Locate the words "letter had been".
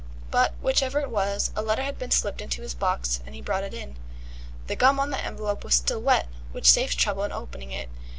1.61-2.09